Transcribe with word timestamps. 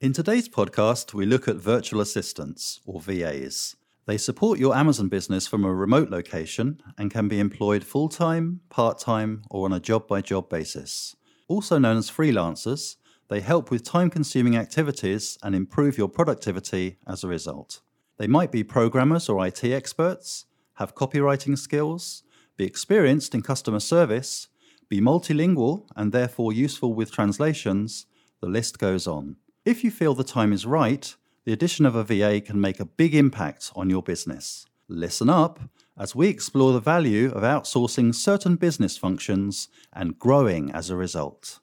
In 0.00 0.12
today's 0.12 0.48
podcast, 0.48 1.12
we 1.12 1.26
look 1.26 1.48
at 1.48 1.56
virtual 1.56 2.00
assistants, 2.00 2.78
or 2.86 3.00
VAs. 3.00 3.74
They 4.06 4.16
support 4.16 4.60
your 4.60 4.76
Amazon 4.76 5.08
business 5.08 5.48
from 5.48 5.64
a 5.64 5.74
remote 5.74 6.08
location 6.08 6.80
and 6.96 7.10
can 7.10 7.26
be 7.26 7.40
employed 7.40 7.82
full 7.82 8.08
time, 8.08 8.60
part 8.68 9.00
time, 9.00 9.42
or 9.50 9.64
on 9.64 9.72
a 9.72 9.80
job 9.80 10.06
by 10.06 10.20
job 10.20 10.48
basis. 10.48 11.16
Also 11.48 11.78
known 11.78 11.96
as 11.96 12.12
freelancers, 12.12 12.94
they 13.26 13.40
help 13.40 13.72
with 13.72 13.82
time 13.82 14.08
consuming 14.08 14.56
activities 14.56 15.36
and 15.42 15.56
improve 15.56 15.98
your 15.98 16.08
productivity 16.08 16.98
as 17.04 17.24
a 17.24 17.28
result. 17.28 17.80
They 18.18 18.28
might 18.28 18.52
be 18.52 18.62
programmers 18.62 19.28
or 19.28 19.44
IT 19.44 19.64
experts, 19.64 20.44
have 20.74 20.94
copywriting 20.94 21.58
skills, 21.58 22.22
be 22.56 22.64
experienced 22.64 23.34
in 23.34 23.42
customer 23.42 23.80
service, 23.80 24.46
be 24.88 25.00
multilingual 25.00 25.88
and 25.96 26.12
therefore 26.12 26.52
useful 26.52 26.94
with 26.94 27.10
translations, 27.10 28.06
the 28.40 28.46
list 28.46 28.78
goes 28.78 29.08
on. 29.08 29.34
If 29.68 29.84
you 29.84 29.90
feel 29.90 30.14
the 30.14 30.24
time 30.24 30.54
is 30.54 30.64
right, 30.64 31.14
the 31.44 31.52
addition 31.52 31.84
of 31.84 31.94
a 31.94 32.02
VA 32.02 32.40
can 32.40 32.58
make 32.58 32.80
a 32.80 32.86
big 32.86 33.14
impact 33.14 33.70
on 33.76 33.90
your 33.90 34.02
business. 34.02 34.64
Listen 34.88 35.28
up 35.28 35.60
as 35.94 36.14
we 36.14 36.28
explore 36.28 36.72
the 36.72 36.80
value 36.80 37.30
of 37.32 37.42
outsourcing 37.42 38.14
certain 38.14 38.56
business 38.56 38.96
functions 38.96 39.68
and 39.92 40.18
growing 40.18 40.70
as 40.70 40.88
a 40.88 40.96
result. 40.96 41.58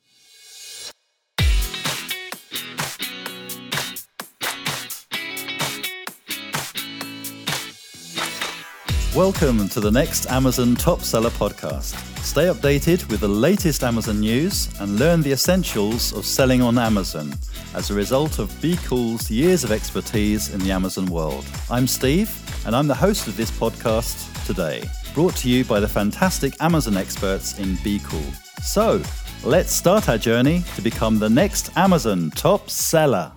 Welcome 9.16 9.68
to 9.70 9.80
the 9.80 9.90
next 9.92 10.28
Amazon 10.28 10.76
Top 10.76 11.02
Seller 11.02 11.32
podcast. 11.32 12.15
Stay 12.26 12.48
updated 12.48 13.08
with 13.10 13.20
the 13.20 13.28
latest 13.28 13.84
Amazon 13.84 14.20
news 14.20 14.68
and 14.82 15.00
learn 15.00 15.22
the 15.22 15.32
essentials 15.32 16.12
of 16.12 16.26
selling 16.26 16.60
on 16.60 16.78
Amazon 16.78 17.32
as 17.76 17.92
a 17.92 17.94
result 17.94 18.40
of 18.40 18.50
BQool's 18.54 19.30
years 19.30 19.64
of 19.64 19.72
expertise 19.72 20.52
in 20.52 20.60
the 20.60 20.72
Amazon 20.72 21.06
world. 21.06 21.46
I'm 21.70 21.86
Steve, 21.86 22.36
and 22.66 22.76
I'm 22.76 22.88
the 22.88 22.96
host 22.96 23.28
of 23.28 23.38
this 23.38 23.52
podcast 23.52 24.46
today, 24.48 24.84
brought 25.14 25.36
to 25.38 25.50
you 25.50 25.64
by 25.66 25.80
the 25.80 25.88
fantastic 25.88 26.56
Amazon 26.60 26.98
experts 26.98 27.60
in 27.60 27.76
BQool. 27.76 28.34
So, 28.64 29.04
let's 29.44 29.72
start 29.72 30.10
our 30.10 30.18
journey 30.18 30.64
to 30.76 30.82
become 30.82 31.20
the 31.20 31.30
next 31.30 31.78
Amazon 31.78 32.32
Top 32.32 32.72
Seller. 32.72 33.32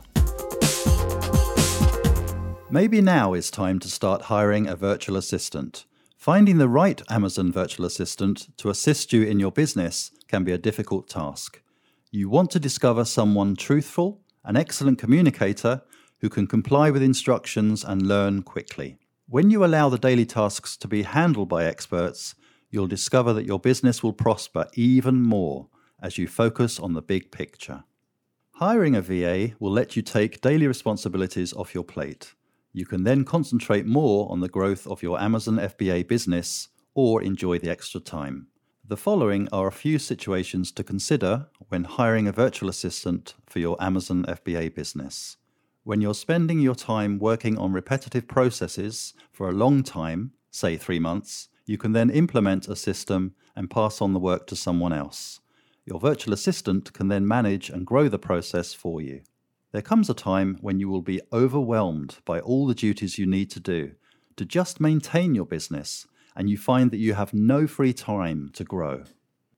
Maybe 2.71 3.03
now 3.03 3.35
is 3.35 3.51
time 3.51 3.81
to 3.81 3.89
start 3.89 4.23
hiring 4.23 4.67
a 4.67 4.75
virtual 4.75 5.19
assistant. 5.19 5.85
Finding 6.19 6.59
the 6.59 6.69
right 6.69 7.01
Amazon 7.09 7.53
virtual 7.53 7.87
assistant 7.87 8.49
to 8.57 8.71
assist 8.71 9.13
you 9.13 9.23
in 9.23 9.39
your 9.39 9.53
business 9.53 10.11
can 10.27 10.43
be 10.43 10.51
a 10.51 10.59
difficult 10.59 11.09
task. 11.09 11.63
You 12.11 12.29
want 12.29 12.51
to 12.51 12.59
discover 12.59 13.05
someone 13.05 13.55
truthful, 13.55 14.21
an 14.45 14.57
excellent 14.57 14.99
communicator 14.99 15.83
who 16.21 16.29
can 16.29 16.49
comply 16.49 16.91
with 16.91 17.05
instructions 17.05 17.85
and 17.85 18.03
learn 18.03 18.43
quickly. 18.43 18.99
When 19.29 19.51
you 19.51 19.65
allow 19.65 19.91
the 19.91 19.97
daily 19.97 20.27
tasks 20.27 20.77
to 20.79 20.89
be 20.89 21.05
handled 21.05 21.49
by 21.49 21.67
experts, 21.67 22.35
you'll 22.69 22.89
discover 22.89 23.33
that 23.35 23.47
your 23.47 23.61
business 23.61 24.03
will 24.03 24.13
prosper 24.13 24.67
even 24.75 25.23
more 25.23 25.69
as 26.03 26.19
you 26.19 26.27
focus 26.27 26.81
on 26.81 26.95
the 26.95 27.01
big 27.01 27.31
picture. 27.31 27.85
Hiring 28.55 28.97
a 28.97 29.03
VA 29.03 29.55
will 29.61 29.71
let 29.71 29.95
you 29.95 30.03
take 30.03 30.41
daily 30.41 30.67
responsibilities 30.67 31.53
off 31.53 31.77
your 31.77 31.85
plate. 31.85 32.35
You 32.73 32.87
can 32.87 33.05
then 33.05 33.25
concentrate 33.25 33.87
more 33.87 34.31
on 34.31 34.41
the 34.41 34.49
growth 34.49 34.87
of 34.87 35.03
your 35.03 35.21
Amazon 35.21 35.57
FBA 35.57 36.07
business 36.07 36.69
or 36.95 37.23
enjoy 37.23 37.59
the 37.59 37.71
extra 37.71 38.01
time. 38.01 38.49
The 38.87 38.97
following 38.97 39.49
are 39.53 39.67
a 39.67 39.73
few 39.73 39.99
situations 39.99 40.73
to 40.73 40.85
consider 40.85 41.49
when 41.69 41.85
hiring 41.85 42.27
a 42.27 42.33
virtual 42.33 42.69
assistant 42.69 43.35
for 43.47 43.59
your 43.59 43.77
Amazon 43.83 44.25
FBA 44.27 44.75
business. 44.75 45.37
When 45.85 46.01
you're 46.01 46.15
spending 46.15 46.61
your 46.61 46.75
time 46.75 47.19
working 47.19 47.59
on 47.59 47.73
repetitive 47.73 48.29
processes 48.29 49.15
for 49.31 49.49
a 49.49 49.53
long 49.53 49.83
time, 49.83 50.33
say 50.51 50.77
three 50.77 50.99
months, 50.99 51.49
you 51.67 51.79
can 51.79 51.93
then 51.93 52.11
implement 52.11 52.69
a 52.69 52.77
system 52.77 53.35
and 53.55 53.71
pass 53.71 54.01
on 54.01 54.13
the 54.13 54.19
work 54.19 54.47
to 54.47 54.57
someone 54.57 54.93
else. 54.93 55.41
Your 55.85 56.01
virtual 56.01 56.35
assistant 56.35 56.93
can 56.93 57.09
then 57.09 57.27
manage 57.29 57.71
and 57.71 57.87
grow 57.87 58.09
the 58.09 58.19
process 58.19 58.73
for 58.75 59.01
you. 59.01 59.23
There 59.71 59.83
comes 59.83 60.09
a 60.09 60.15
time 60.15 60.57
when 60.63 60.81
you 60.81 60.89
will 60.89 61.03
be 61.03 61.21
overwhelmed 61.31 62.19
by 62.25 62.41
all 62.41 62.67
the 62.67 62.75
duties 62.75 63.19
you 63.19 63.27
need 63.27 63.51
to 63.51 63.61
do 63.61 63.93
to 64.37 64.47
just 64.47 64.81
maintain 64.81 65.35
your 65.35 65.45
business, 65.45 66.07
and 66.35 66.49
you 66.49 66.57
find 66.57 66.91
that 66.91 66.99
you 66.99 67.13
have 67.15 67.35
no 67.35 67.67
free 67.67 67.93
time 67.93 68.51
to 68.55 68.65
grow. 68.65 69.05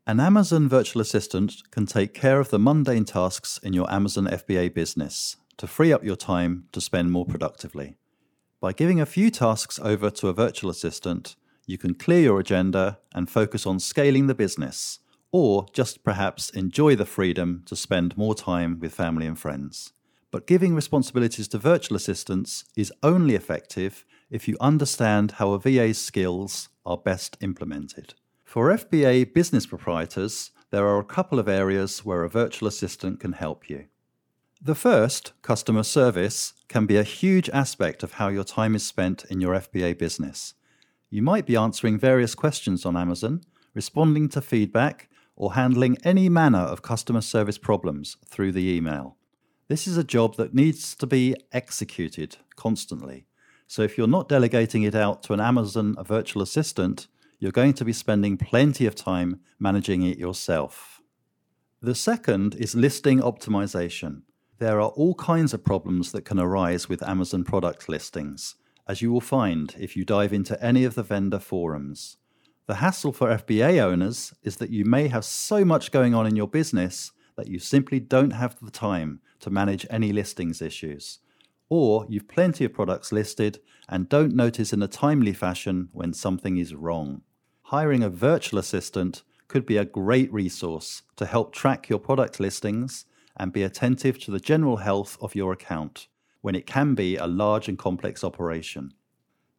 An 0.08 0.18
Amazon 0.18 0.68
virtual 0.68 1.00
assistant 1.00 1.62
can 1.70 1.86
take 1.86 2.12
care 2.12 2.40
of 2.40 2.50
the 2.50 2.58
mundane 2.58 3.04
tasks 3.04 3.60
in 3.62 3.72
your 3.72 3.88
Amazon 3.92 4.26
FBA 4.26 4.74
business 4.74 5.36
to 5.58 5.68
free 5.68 5.92
up 5.92 6.02
your 6.02 6.16
time 6.16 6.64
to 6.72 6.80
spend 6.80 7.12
more 7.12 7.26
productively. 7.26 7.94
By 8.60 8.72
giving 8.72 9.00
a 9.00 9.06
few 9.06 9.30
tasks 9.30 9.78
over 9.78 10.10
to 10.10 10.28
a 10.28 10.32
virtual 10.32 10.70
assistant, 10.70 11.36
you 11.66 11.78
can 11.78 11.94
clear 11.94 12.22
your 12.22 12.40
agenda 12.40 12.98
and 13.14 13.30
focus 13.30 13.64
on 13.64 13.78
scaling 13.78 14.26
the 14.26 14.34
business, 14.34 14.98
or 15.30 15.66
just 15.72 16.02
perhaps 16.02 16.50
enjoy 16.50 16.96
the 16.96 17.06
freedom 17.06 17.62
to 17.66 17.76
spend 17.76 18.16
more 18.16 18.34
time 18.34 18.80
with 18.80 18.92
family 18.92 19.26
and 19.26 19.38
friends. 19.38 19.92
But 20.30 20.46
giving 20.46 20.74
responsibilities 20.74 21.48
to 21.48 21.58
virtual 21.58 21.96
assistants 21.96 22.64
is 22.76 22.92
only 23.02 23.34
effective 23.34 24.04
if 24.30 24.46
you 24.46 24.56
understand 24.60 25.32
how 25.32 25.52
a 25.52 25.58
VA's 25.58 25.98
skills 25.98 26.68
are 26.86 26.96
best 26.96 27.36
implemented. 27.40 28.14
For 28.44 28.68
FBA 28.68 29.34
business 29.34 29.66
proprietors, 29.66 30.52
there 30.70 30.86
are 30.86 31.00
a 31.00 31.04
couple 31.04 31.40
of 31.40 31.48
areas 31.48 32.04
where 32.04 32.22
a 32.22 32.28
virtual 32.28 32.68
assistant 32.68 33.18
can 33.18 33.32
help 33.32 33.68
you. 33.68 33.86
The 34.62 34.74
first, 34.74 35.32
customer 35.42 35.82
service, 35.82 36.52
can 36.68 36.86
be 36.86 36.96
a 36.96 37.02
huge 37.02 37.48
aspect 37.50 38.02
of 38.02 38.14
how 38.14 38.28
your 38.28 38.44
time 38.44 38.74
is 38.74 38.86
spent 38.86 39.24
in 39.30 39.40
your 39.40 39.54
FBA 39.54 39.98
business. 39.98 40.54
You 41.08 41.22
might 41.22 41.46
be 41.46 41.56
answering 41.56 41.98
various 41.98 42.36
questions 42.36 42.86
on 42.86 42.96
Amazon, 42.96 43.40
responding 43.74 44.28
to 44.28 44.40
feedback, 44.40 45.08
or 45.34 45.54
handling 45.54 45.96
any 46.04 46.28
manner 46.28 46.58
of 46.58 46.82
customer 46.82 47.22
service 47.22 47.58
problems 47.58 48.16
through 48.26 48.52
the 48.52 48.70
email. 48.70 49.16
This 49.70 49.86
is 49.86 49.96
a 49.96 50.02
job 50.02 50.34
that 50.34 50.52
needs 50.52 50.96
to 50.96 51.06
be 51.06 51.36
executed 51.52 52.38
constantly. 52.56 53.28
So 53.68 53.82
if 53.82 53.96
you're 53.96 54.08
not 54.08 54.28
delegating 54.28 54.82
it 54.82 54.96
out 54.96 55.22
to 55.22 55.32
an 55.32 55.38
Amazon 55.38 55.94
virtual 56.04 56.42
assistant, 56.42 57.06
you're 57.38 57.52
going 57.52 57.74
to 57.74 57.84
be 57.84 57.92
spending 57.92 58.36
plenty 58.36 58.84
of 58.84 58.96
time 58.96 59.38
managing 59.60 60.02
it 60.02 60.18
yourself. 60.18 61.00
The 61.80 61.94
second 61.94 62.56
is 62.56 62.74
listing 62.74 63.20
optimization. 63.20 64.22
There 64.58 64.80
are 64.80 64.90
all 64.90 65.14
kinds 65.14 65.54
of 65.54 65.62
problems 65.62 66.10
that 66.10 66.24
can 66.24 66.40
arise 66.40 66.88
with 66.88 67.00
Amazon 67.04 67.44
product 67.44 67.88
listings, 67.88 68.56
as 68.88 69.00
you 69.00 69.12
will 69.12 69.20
find 69.20 69.76
if 69.78 69.96
you 69.96 70.04
dive 70.04 70.32
into 70.32 70.60
any 70.60 70.82
of 70.82 70.96
the 70.96 71.04
vendor 71.04 71.38
forums. 71.38 72.16
The 72.66 72.82
hassle 72.82 73.12
for 73.12 73.28
FBA 73.28 73.78
owners 73.78 74.34
is 74.42 74.56
that 74.56 74.70
you 74.70 74.84
may 74.84 75.06
have 75.06 75.24
so 75.24 75.64
much 75.64 75.92
going 75.92 76.12
on 76.12 76.26
in 76.26 76.34
your 76.34 76.48
business 76.48 77.12
that 77.36 77.46
you 77.46 77.60
simply 77.60 78.00
don't 78.00 78.32
have 78.32 78.58
the 78.60 78.72
time 78.72 79.20
to 79.40 79.50
manage 79.50 79.86
any 79.90 80.12
listings 80.12 80.62
issues. 80.62 81.18
Or 81.68 82.06
you've 82.08 82.28
plenty 82.28 82.64
of 82.64 82.72
products 82.72 83.12
listed 83.12 83.60
and 83.88 84.08
don't 84.08 84.34
notice 84.34 84.72
in 84.72 84.82
a 84.82 84.88
timely 84.88 85.32
fashion 85.32 85.88
when 85.92 86.12
something 86.12 86.56
is 86.56 86.74
wrong. 86.74 87.22
Hiring 87.64 88.02
a 88.02 88.10
virtual 88.10 88.58
assistant 88.58 89.22
could 89.48 89.66
be 89.66 89.76
a 89.76 89.84
great 89.84 90.32
resource 90.32 91.02
to 91.16 91.26
help 91.26 91.52
track 91.52 91.88
your 91.88 91.98
product 91.98 92.40
listings 92.40 93.04
and 93.36 93.52
be 93.52 93.62
attentive 93.62 94.18
to 94.20 94.30
the 94.30 94.40
general 94.40 94.78
health 94.78 95.16
of 95.20 95.34
your 95.34 95.52
account 95.52 96.08
when 96.40 96.54
it 96.54 96.66
can 96.66 96.94
be 96.94 97.16
a 97.16 97.26
large 97.26 97.68
and 97.68 97.78
complex 97.78 98.24
operation. 98.24 98.92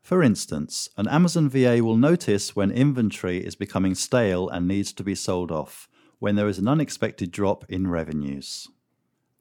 For 0.02 0.24
instance, 0.24 0.90
an 0.98 1.08
Amazon 1.08 1.48
VA 1.48 1.84
will 1.84 1.98
notice 1.98 2.56
when 2.56 2.72
inventory 2.72 3.38
is 3.38 3.56
becoming 3.56 3.94
stale 3.96 4.50
and 4.50 4.68
needs 4.68 4.92
to 4.94 5.04
be 5.04 5.14
sold 5.14 5.52
off, 5.52 5.88
when 6.20 6.36
there 6.36 6.48
is 6.48 6.58
an 6.58 6.68
unexpected 6.68 7.32
drop 7.32 7.66
in 7.70 7.88
revenues. 7.88 8.68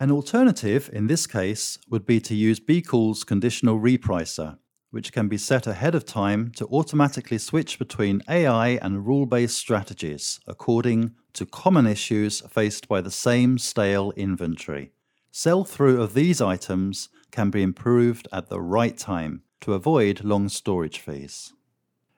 An 0.03 0.11
alternative 0.11 0.89
in 0.95 1.09
this 1.09 1.27
case 1.27 1.77
would 1.91 2.07
be 2.07 2.23
to 2.23 2.35
use 2.35 2.59
BQool's 2.59 3.23
conditional 3.23 3.79
repricer, 3.79 4.57
which 4.91 5.13
can 5.13 5.29
be 5.29 5.37
set 5.37 5.67
ahead 5.67 5.95
of 5.95 6.07
time 6.07 6.53
to 6.53 6.65
automatically 6.69 7.37
switch 7.37 7.79
between 7.79 8.23
AI 8.27 8.79
and 8.81 9.07
rule 9.07 9.27
based 9.27 9.59
strategies 9.59 10.41
according 10.47 11.15
to 11.35 11.45
common 11.45 11.87
issues 11.87 12.41
faced 12.49 12.89
by 12.89 13.03
the 13.03 13.11
same 13.11 13.59
stale 13.59 14.11
inventory. 14.17 14.93
Sell 15.33 15.65
through 15.65 16.01
of 16.01 16.15
these 16.15 16.41
items 16.41 17.11
can 17.31 17.51
be 17.51 17.63
improved 17.63 18.27
at 18.33 18.49
the 18.49 18.59
right 18.59 18.97
time 18.97 19.43
to 19.61 19.75
avoid 19.75 20.25
long 20.25 20.49
storage 20.49 20.99
fees. 20.99 21.53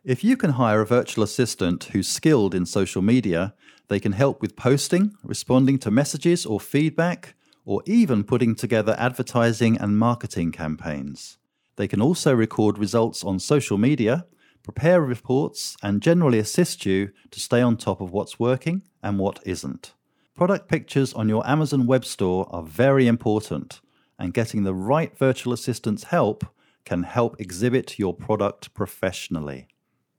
If 0.05 0.23
you 0.23 0.37
can 0.37 0.51
hire 0.51 0.83
a 0.83 0.87
virtual 0.87 1.25
assistant 1.25 1.83
who's 1.93 2.07
skilled 2.07 2.55
in 2.55 2.65
social 2.65 3.03
media, 3.03 3.55
they 3.89 3.99
can 3.99 4.13
help 4.13 4.41
with 4.41 4.55
posting, 4.55 5.17
responding 5.25 5.81
to 5.81 5.91
messages 5.91 6.47
or 6.47 6.61
feedback, 6.61 7.35
or 7.65 7.83
even 7.87 8.25
putting 8.25 8.55
together 8.55 8.95
advertising 8.99 9.77
and 9.79 9.99
marketing 9.99 10.53
campaigns. 10.53 11.39
They 11.77 11.89
can 11.89 12.03
also 12.03 12.35
record 12.35 12.79
results 12.79 13.25
on 13.25 13.39
social 13.39 13.79
media, 13.79 14.27
prepare 14.63 15.01
reports, 15.01 15.77
and 15.83 16.03
generally 16.03 16.39
assist 16.39 16.85
you 16.87 17.11
to 17.31 17.41
stay 17.41 17.61
on 17.61 17.77
top 17.77 18.01
of 18.01 18.13
what's 18.13 18.39
working 18.39 18.83
and 19.03 19.19
what 19.19 19.41
isn't. 19.45 19.95
Product 20.35 20.69
pictures 20.69 21.13
on 21.13 21.29
your 21.29 21.47
Amazon 21.49 21.87
web 21.87 22.05
store 22.05 22.47
are 22.51 22.63
very 22.63 23.07
important, 23.07 23.81
and 24.19 24.35
getting 24.35 24.65
the 24.65 24.75
right 24.75 25.17
virtual 25.17 25.53
assistant's 25.53 26.05
help 26.05 26.45
can 26.85 27.05
help 27.05 27.41
exhibit 27.41 27.99
your 27.99 28.15
product 28.15 28.75
professionally. 28.75 29.69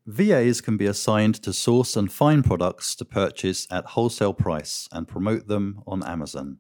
VAs 0.06 0.60
can 0.60 0.75
be 0.75 0.86
assigned 0.86 1.36
to 1.36 1.54
source 1.54 1.95
and 1.95 2.12
find 2.12 2.44
products 2.44 2.95
to 2.95 3.06
purchase 3.06 3.68
at 3.72 3.86
wholesale 3.86 4.34
price 4.34 4.90
and 4.92 5.07
promote 5.07 5.48
them 5.48 5.81
on 5.88 6.04
Amazon. 6.04 6.60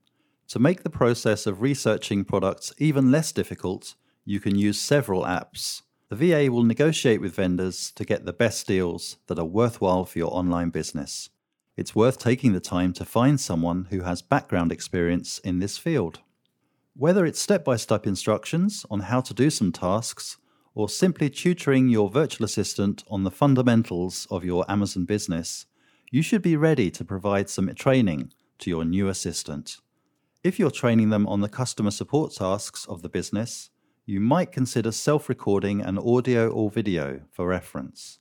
To 0.53 0.59
make 0.59 0.83
the 0.83 0.89
process 0.91 1.47
of 1.47 1.63
researching 1.63 2.23
products 2.23 2.73
even 2.77 3.09
less 3.09 3.31
difficult, 3.31 3.95
you 4.23 4.39
can 4.39 4.55
use 4.55 4.79
several 4.79 5.23
apps. 5.23 5.81
The 6.09 6.15
VA 6.15 6.51
will 6.51 6.61
negotiate 6.61 7.21
with 7.21 7.33
vendors 7.33 7.89
to 7.95 8.05
get 8.05 8.23
the 8.23 8.33
best 8.33 8.67
deals 8.67 9.17
that 9.25 9.39
are 9.39 9.45
worthwhile 9.45 10.05
for 10.05 10.19
your 10.19 10.31
online 10.31 10.69
business. 10.69 11.31
It's 11.75 11.95
worth 11.95 12.19
taking 12.19 12.53
the 12.53 12.59
time 12.59 12.93
to 12.93 13.03
find 13.03 13.41
someone 13.41 13.87
who 13.89 14.01
has 14.01 14.21
background 14.21 14.71
experience 14.71 15.39
in 15.39 15.57
this 15.57 15.79
field. 15.79 16.19
Whether 16.95 17.25
it's 17.25 17.41
step 17.41 17.65
by 17.65 17.77
step 17.77 18.05
instructions 18.05 18.85
on 18.91 18.99
how 18.99 19.21
to 19.21 19.33
do 19.33 19.49
some 19.49 19.71
tasks, 19.71 20.37
or 20.75 20.87
simply 20.87 21.31
tutoring 21.31 21.89
your 21.89 22.11
virtual 22.11 22.45
assistant 22.45 23.03
on 23.09 23.23
the 23.23 23.31
fundamentals 23.31 24.27
of 24.29 24.45
your 24.45 24.69
Amazon 24.69 25.05
business, 25.05 25.65
you 26.11 26.21
should 26.21 26.43
be 26.43 26.55
ready 26.55 26.91
to 26.91 27.03
provide 27.03 27.49
some 27.49 27.73
training 27.73 28.31
to 28.59 28.69
your 28.69 28.85
new 28.85 29.07
assistant. 29.07 29.79
If 30.43 30.59
you're 30.59 30.71
training 30.71 31.09
them 31.09 31.25
on 31.27 31.39
the 31.39 31.47
customer 31.47 31.89
support 31.89 32.33
tasks 32.33 32.85
of 32.87 33.01
the 33.01 33.07
business, 33.07 33.69
you 34.05 34.19
might 34.19 34.51
consider 34.51 34.91
self 34.91 35.29
recording 35.29 35.81
an 35.81 35.97
audio 35.97 36.49
or 36.49 36.69
video 36.69 37.21
for 37.31 37.47
reference. 37.47 38.19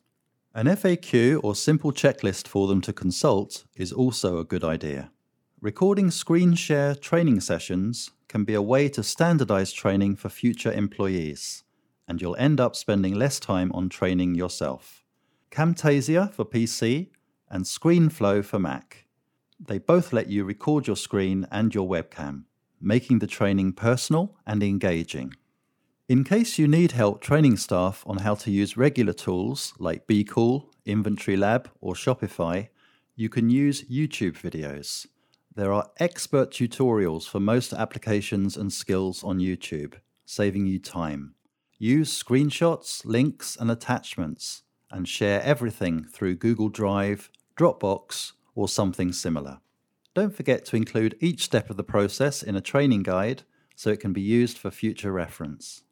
An 0.54 0.66
FAQ 0.66 1.40
or 1.42 1.56
simple 1.56 1.90
checklist 1.90 2.46
for 2.46 2.68
them 2.68 2.80
to 2.82 2.92
consult 2.92 3.64
is 3.74 3.90
also 3.90 4.38
a 4.38 4.44
good 4.44 4.62
idea. 4.62 5.10
Recording 5.60 6.12
screen 6.12 6.54
share 6.54 6.94
training 6.94 7.40
sessions 7.40 8.12
can 8.28 8.44
be 8.44 8.54
a 8.54 8.62
way 8.62 8.88
to 8.90 9.02
standardize 9.02 9.72
training 9.72 10.14
for 10.14 10.28
future 10.28 10.72
employees, 10.72 11.64
and 12.06 12.22
you'll 12.22 12.36
end 12.36 12.60
up 12.60 12.76
spending 12.76 13.16
less 13.16 13.40
time 13.40 13.72
on 13.72 13.88
training 13.88 14.36
yourself. 14.36 15.02
Camtasia 15.50 16.32
for 16.32 16.44
PC 16.44 17.08
and 17.50 17.64
ScreenFlow 17.64 18.44
for 18.44 18.60
Mac. 18.60 19.01
They 19.64 19.78
both 19.78 20.12
let 20.12 20.28
you 20.28 20.44
record 20.44 20.88
your 20.88 20.96
screen 20.96 21.46
and 21.52 21.72
your 21.72 21.88
webcam, 21.88 22.44
making 22.80 23.20
the 23.20 23.28
training 23.28 23.74
personal 23.74 24.36
and 24.44 24.60
engaging. 24.60 25.34
In 26.08 26.24
case 26.24 26.58
you 26.58 26.66
need 26.66 26.92
help 26.92 27.20
training 27.20 27.56
staff 27.58 28.02
on 28.04 28.18
how 28.18 28.34
to 28.34 28.50
use 28.50 28.76
regular 28.76 29.12
tools 29.12 29.72
like 29.78 30.08
BQool, 30.08 30.66
Inventory 30.84 31.36
Lab, 31.36 31.70
or 31.80 31.94
Shopify, 31.94 32.70
you 33.14 33.28
can 33.28 33.50
use 33.50 33.84
YouTube 33.84 34.36
videos. 34.36 35.06
There 35.54 35.72
are 35.72 35.90
expert 35.98 36.50
tutorials 36.50 37.28
for 37.28 37.38
most 37.38 37.72
applications 37.72 38.56
and 38.56 38.72
skills 38.72 39.22
on 39.22 39.38
YouTube, 39.38 39.94
saving 40.24 40.66
you 40.66 40.80
time. 40.80 41.34
Use 41.78 42.20
screenshots, 42.20 43.04
links, 43.04 43.56
and 43.56 43.70
attachments, 43.70 44.64
and 44.90 45.06
share 45.06 45.40
everything 45.42 46.04
through 46.04 46.34
Google 46.34 46.68
Drive, 46.68 47.30
Dropbox, 47.56 48.32
or 48.54 48.68
something 48.68 49.12
similar. 49.12 49.60
Don't 50.14 50.34
forget 50.36 50.64
to 50.66 50.76
include 50.76 51.16
each 51.20 51.44
step 51.44 51.70
of 51.70 51.76
the 51.76 51.84
process 51.84 52.42
in 52.42 52.56
a 52.56 52.60
training 52.60 53.02
guide 53.02 53.42
so 53.74 53.90
it 53.90 54.00
can 54.00 54.12
be 54.12 54.20
used 54.20 54.58
for 54.58 54.70
future 54.70 55.12
reference. 55.12 55.82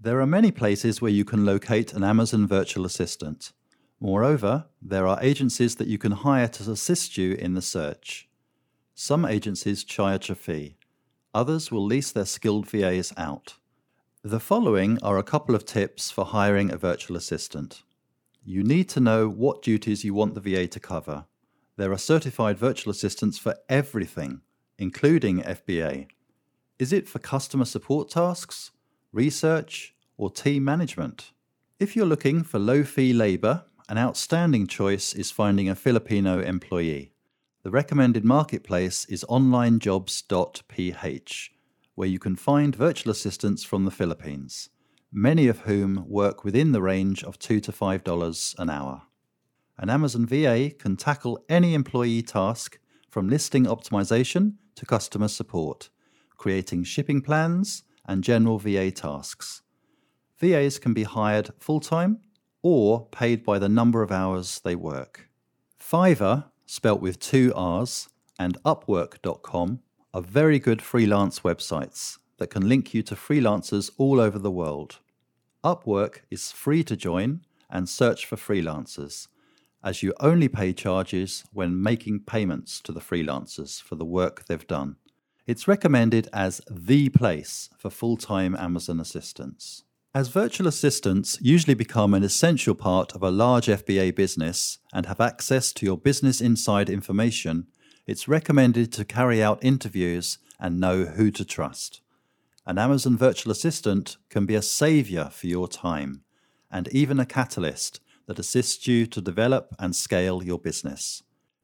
There 0.00 0.20
are 0.20 0.26
many 0.26 0.50
places 0.50 1.02
where 1.02 1.10
you 1.10 1.24
can 1.24 1.44
locate 1.44 1.92
an 1.92 2.04
Amazon 2.04 2.46
virtual 2.46 2.86
assistant. 2.86 3.52
Moreover, 4.00 4.66
there 4.80 5.06
are 5.06 5.18
agencies 5.20 5.76
that 5.76 5.88
you 5.88 5.98
can 5.98 6.12
hire 6.12 6.48
to 6.48 6.70
assist 6.70 7.18
you 7.18 7.32
in 7.32 7.54
the 7.54 7.62
search. 7.62 8.28
Some 8.94 9.24
agencies 9.24 9.84
charge 9.84 10.30
a 10.30 10.34
fee, 10.34 10.76
others 11.34 11.70
will 11.70 11.84
lease 11.84 12.10
their 12.10 12.24
skilled 12.24 12.66
VAs 12.68 13.12
out. 13.16 13.54
The 14.22 14.40
following 14.40 14.98
are 15.02 15.18
a 15.18 15.22
couple 15.22 15.54
of 15.54 15.64
tips 15.64 16.10
for 16.10 16.24
hiring 16.24 16.72
a 16.72 16.76
virtual 16.76 17.16
assistant. 17.16 17.82
You 18.44 18.64
need 18.64 18.88
to 18.90 19.00
know 19.00 19.28
what 19.28 19.62
duties 19.62 20.04
you 20.04 20.14
want 20.14 20.34
the 20.34 20.40
VA 20.40 20.66
to 20.66 20.80
cover. 20.80 21.26
There 21.78 21.92
are 21.92 21.98
certified 21.98 22.58
virtual 22.58 22.90
assistants 22.90 23.38
for 23.38 23.54
everything, 23.68 24.40
including 24.78 25.42
FBA. 25.42 26.08
Is 26.80 26.92
it 26.92 27.08
for 27.08 27.20
customer 27.20 27.66
support 27.66 28.10
tasks, 28.10 28.72
research, 29.12 29.94
or 30.16 30.28
team 30.28 30.64
management? 30.64 31.30
If 31.78 31.94
you're 31.94 32.04
looking 32.04 32.42
for 32.42 32.58
low 32.58 32.82
fee 32.82 33.12
labour, 33.12 33.66
an 33.88 33.96
outstanding 33.96 34.66
choice 34.66 35.14
is 35.14 35.30
finding 35.30 35.68
a 35.68 35.76
Filipino 35.76 36.40
employee. 36.40 37.12
The 37.62 37.70
recommended 37.70 38.24
marketplace 38.24 39.04
is 39.04 39.24
onlinejobs.ph, 39.28 41.52
where 41.94 42.08
you 42.08 42.18
can 42.18 42.34
find 42.34 42.74
virtual 42.74 43.12
assistants 43.12 43.62
from 43.62 43.84
the 43.84 43.92
Philippines, 43.92 44.70
many 45.12 45.46
of 45.46 45.60
whom 45.60 46.04
work 46.08 46.42
within 46.42 46.72
the 46.72 46.82
range 46.82 47.22
of 47.22 47.38
2 47.38 47.60
to 47.60 47.70
$5 47.70 48.58
an 48.58 48.68
hour. 48.68 49.02
An 49.78 49.90
Amazon 49.90 50.26
VA 50.26 50.70
can 50.76 50.96
tackle 50.96 51.44
any 51.48 51.74
employee 51.74 52.22
task 52.22 52.78
from 53.08 53.28
listing 53.28 53.64
optimization 53.64 54.54
to 54.74 54.84
customer 54.84 55.28
support, 55.28 55.88
creating 56.36 56.84
shipping 56.84 57.20
plans 57.20 57.84
and 58.06 58.24
general 58.24 58.58
VA 58.58 58.90
tasks. 58.90 59.62
VAs 60.38 60.78
can 60.78 60.94
be 60.94 61.04
hired 61.04 61.50
full 61.58 61.80
time 61.80 62.18
or 62.62 63.06
paid 63.06 63.44
by 63.44 63.58
the 63.58 63.68
number 63.68 64.02
of 64.02 64.10
hours 64.10 64.60
they 64.64 64.74
work. 64.74 65.28
Fiverr 65.80 66.46
spelt 66.66 67.00
with 67.00 67.20
two 67.20 67.52
R's, 67.54 68.08
and 68.38 68.56
Upwork.com 68.64 69.80
are 70.12 70.22
very 70.22 70.58
good 70.58 70.82
freelance 70.82 71.40
websites 71.40 72.18
that 72.38 72.50
can 72.50 72.68
link 72.68 72.94
you 72.94 73.02
to 73.02 73.14
freelancers 73.14 73.90
all 73.96 74.20
over 74.20 74.38
the 74.38 74.50
world. 74.50 74.98
Upwork 75.64 76.20
is 76.30 76.52
free 76.52 76.84
to 76.84 76.96
join 76.96 77.40
and 77.70 77.88
search 77.88 78.26
for 78.26 78.36
freelancers, 78.36 79.28
as 79.82 80.02
you 80.02 80.12
only 80.20 80.48
pay 80.48 80.72
charges 80.72 81.44
when 81.52 81.82
making 81.82 82.20
payments 82.20 82.80
to 82.80 82.92
the 82.92 83.00
freelancers 83.00 83.80
for 83.80 83.94
the 83.94 84.04
work 84.04 84.44
they've 84.46 84.66
done. 84.66 84.96
It's 85.46 85.68
recommended 85.68 86.28
as 86.32 86.60
the 86.70 87.08
place 87.08 87.70
for 87.78 87.90
full 87.90 88.16
time 88.16 88.54
Amazon 88.56 89.00
assistants. 89.00 89.84
As 90.14 90.28
virtual 90.28 90.66
assistants 90.66 91.38
usually 91.40 91.74
become 91.74 92.12
an 92.12 92.22
essential 92.22 92.74
part 92.74 93.12
of 93.14 93.22
a 93.22 93.30
large 93.30 93.66
FBA 93.66 94.14
business 94.14 94.78
and 94.92 95.06
have 95.06 95.20
access 95.20 95.72
to 95.74 95.86
your 95.86 95.96
business 95.96 96.40
inside 96.40 96.90
information, 96.90 97.66
it's 98.06 98.26
recommended 98.26 98.92
to 98.92 99.04
carry 99.04 99.42
out 99.42 99.62
interviews 99.62 100.38
and 100.58 100.80
know 100.80 101.04
who 101.04 101.30
to 101.30 101.44
trust. 101.44 102.00
An 102.66 102.78
Amazon 102.78 103.16
virtual 103.16 103.52
assistant 103.52 104.16
can 104.28 104.44
be 104.44 104.54
a 104.54 104.62
savior 104.62 105.30
for 105.32 105.46
your 105.46 105.68
time 105.68 106.24
and 106.70 106.88
even 106.88 107.20
a 107.20 107.26
catalyst 107.26 108.00
that 108.28 108.38
assists 108.38 108.86
you 108.86 109.06
to 109.06 109.20
develop 109.20 109.74
and 109.78 109.96
scale 109.96 110.44
your 110.44 110.58
business. 110.58 111.22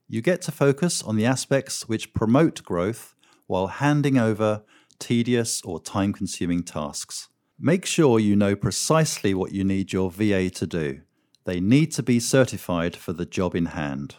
You 0.08 0.20
get 0.22 0.42
to 0.42 0.52
focus 0.52 1.02
on 1.02 1.14
the 1.14 1.26
aspects 1.26 1.88
which 1.88 2.14
promote 2.14 2.64
growth 2.64 3.14
while 3.46 3.68
handing 3.68 4.18
over 4.18 4.62
tedious 4.98 5.60
or 5.62 5.78
time 5.78 6.12
consuming 6.12 6.62
tasks. 6.62 7.28
Make 7.58 7.86
sure 7.86 8.18
you 8.18 8.34
know 8.34 8.56
precisely 8.56 9.34
what 9.34 9.52
you 9.52 9.62
need 9.62 9.92
your 9.92 10.10
VA 10.10 10.50
to 10.50 10.66
do. 10.66 11.02
They 11.44 11.60
need 11.60 11.92
to 11.92 12.02
be 12.02 12.18
certified 12.18 12.96
for 12.96 13.12
the 13.12 13.26
job 13.26 13.54
in 13.54 13.66
hand. 13.66 14.16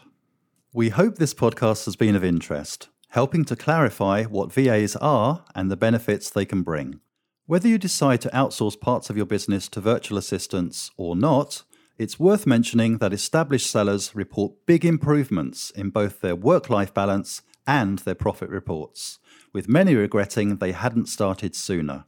We 0.72 0.90
hope 0.90 1.16
this 1.16 1.34
podcast 1.34 1.84
has 1.86 1.96
been 1.96 2.14
of 2.14 2.24
interest, 2.24 2.88
helping 3.08 3.44
to 3.46 3.56
clarify 3.56 4.24
what 4.24 4.52
VAs 4.52 4.94
are 4.96 5.44
and 5.54 5.70
the 5.70 5.76
benefits 5.76 6.30
they 6.30 6.44
can 6.44 6.62
bring. 6.62 7.00
Whether 7.46 7.68
you 7.68 7.78
decide 7.78 8.20
to 8.22 8.30
outsource 8.30 8.80
parts 8.80 9.10
of 9.10 9.16
your 9.16 9.26
business 9.26 9.68
to 9.68 9.80
virtual 9.80 10.18
assistants 10.18 10.90
or 10.96 11.16
not, 11.16 11.64
it's 11.98 12.20
worth 12.20 12.46
mentioning 12.46 12.98
that 12.98 13.12
established 13.12 13.70
sellers 13.70 14.14
report 14.14 14.52
big 14.66 14.84
improvements 14.84 15.70
in 15.70 15.90
both 15.90 16.20
their 16.20 16.36
work 16.36 16.68
life 16.68 16.92
balance 16.92 17.42
and 17.66 18.00
their 18.00 18.14
profit 18.14 18.50
reports, 18.50 19.18
with 19.52 19.68
many 19.68 19.94
regretting 19.94 20.56
they 20.56 20.72
hadn't 20.72 21.06
started 21.06 21.54
sooner. 21.54 22.04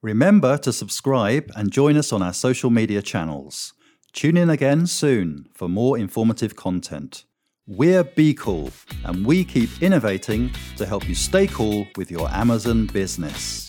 Remember 0.00 0.56
to 0.58 0.72
subscribe 0.72 1.50
and 1.56 1.72
join 1.72 1.96
us 1.96 2.12
on 2.12 2.22
our 2.22 2.32
social 2.32 2.70
media 2.70 3.02
channels. 3.02 3.74
Tune 4.12 4.36
in 4.36 4.48
again 4.48 4.86
soon 4.86 5.48
for 5.52 5.68
more 5.68 5.98
informative 5.98 6.54
content. 6.54 7.24
We're 7.66 8.04
BQool, 8.04 8.72
and 9.04 9.26
we 9.26 9.44
keep 9.44 9.68
innovating 9.82 10.52
to 10.76 10.86
help 10.86 11.08
you 11.08 11.14
stay 11.14 11.46
cool 11.46 11.86
with 11.96 12.10
your 12.10 12.28
Amazon 12.30 12.86
business. 12.86 13.67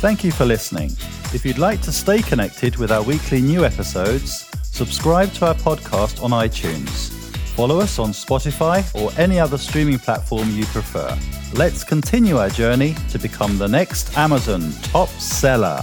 Thank 0.00 0.24
you 0.24 0.32
for 0.32 0.44
listening. 0.44 0.90
If 1.34 1.44
you'd 1.44 1.58
like 1.58 1.80
to 1.82 1.92
stay 1.92 2.22
connected 2.22 2.76
with 2.76 2.90
our 2.90 3.02
weekly 3.02 3.40
new 3.40 3.64
episodes, 3.64 4.50
subscribe 4.62 5.32
to 5.34 5.46
our 5.46 5.54
podcast 5.54 6.22
on 6.22 6.30
iTunes. 6.30 7.10
Follow 7.54 7.80
us 7.80 7.98
on 7.98 8.10
Spotify 8.10 8.82
or 9.00 9.12
any 9.20 9.38
other 9.38 9.58
streaming 9.58 9.98
platform 9.98 10.50
you 10.50 10.64
prefer. 10.66 11.16
Let's 11.54 11.84
continue 11.84 12.38
our 12.38 12.48
journey 12.48 12.94
to 13.10 13.18
become 13.18 13.58
the 13.58 13.68
next 13.68 14.16
Amazon 14.16 14.72
top 14.82 15.08
seller. 15.10 15.82